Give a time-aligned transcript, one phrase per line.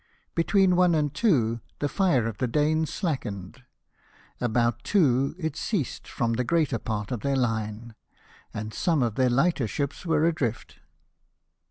[0.33, 3.61] Between one and two the fire of the Danes slackened;
[4.39, 7.93] about two it ceased from the greater part of their line,
[8.51, 10.79] and some of their lighter ships were adrift.